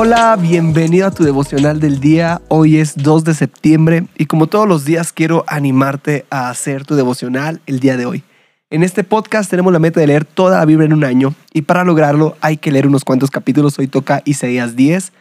[0.00, 2.40] Hola, bienvenido a tu devocional del día.
[2.46, 6.94] Hoy es 2 de septiembre y como todos los días quiero animarte a hacer tu
[6.94, 8.22] devocional el día de hoy.
[8.70, 11.62] En este podcast tenemos la meta de leer toda la Biblia en un año y
[11.62, 13.76] para lograrlo hay que leer unos cuantos capítulos.
[13.80, 15.12] Hoy toca Isaías 10,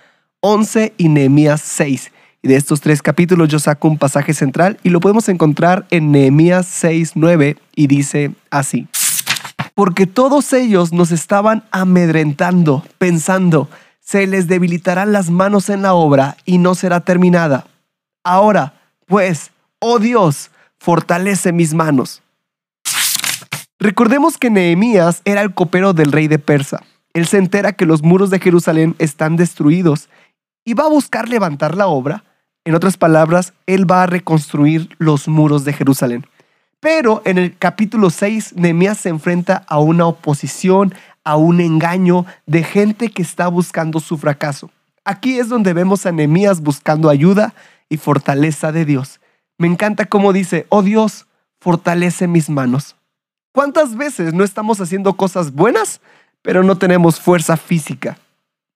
[0.42, 2.12] 11 y Nehemías 6.
[2.44, 6.12] Y de estos tres capítulos yo saco un pasaje central y lo podemos encontrar en
[6.12, 8.88] Nehemías 6, 9 y dice así.
[9.74, 13.70] Porque todos ellos nos estaban amedrentando, pensando,
[14.08, 17.68] se les debilitarán las manos en la obra y no será terminada.
[18.24, 22.24] Ahora, pues, oh Dios, fortalece mis manos.
[23.80, 26.84] Recordemos que Nehemías era el copero del rey de Persa.
[27.12, 30.08] Él se entera que los muros de Jerusalén están destruidos
[30.64, 32.24] y va a buscar levantar la obra.
[32.64, 36.26] En otras palabras, él va a reconstruir los muros de Jerusalén.
[36.80, 40.94] Pero en el capítulo 6, Nehemías se enfrenta a una oposición,
[41.28, 44.72] a un engaño de gente que está buscando su fracaso.
[45.04, 47.54] Aquí es donde vemos a Nehemías buscando ayuda
[47.90, 49.20] y fortaleza de Dios.
[49.58, 51.28] Me encanta cómo dice, oh Dios,
[51.60, 52.96] fortalece mis manos.
[53.52, 56.00] ¿Cuántas veces no estamos haciendo cosas buenas,
[56.44, 58.18] pero no tenemos fuerza física?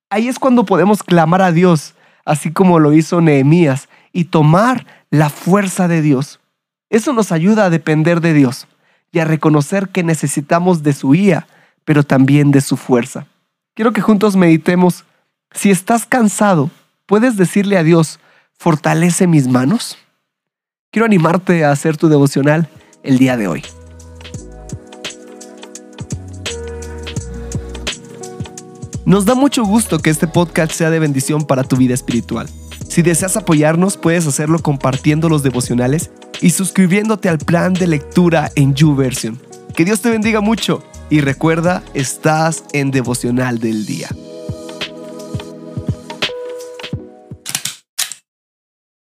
[0.10, 1.94] Ahí es cuando podemos clamar a Dios,
[2.26, 6.42] así como lo hizo Nehemías, y tomar la fuerza de Dios.
[6.90, 8.68] Eso nos ayuda a depender de Dios
[9.14, 11.48] y a reconocer que necesitamos de su guía
[11.86, 13.28] pero también de su fuerza.
[13.74, 15.06] Quiero que juntos meditemos,
[15.52, 16.70] si estás cansado,
[17.06, 18.20] ¿puedes decirle a Dios,
[18.58, 19.98] fortalece mis manos?
[20.92, 22.70] Quiero animarte a hacer tu devocional
[23.04, 23.64] el día de hoy.
[29.06, 32.48] Nos da mucho gusto que este podcast sea de bendición para tu vida espiritual.
[32.88, 38.74] Si deseas apoyarnos, puedes hacerlo compartiendo los devocionales y suscribiéndote al plan de lectura en
[38.76, 39.40] YouVersion.
[39.76, 44.08] Que Dios te bendiga mucho y recuerda, estás en devocional del día.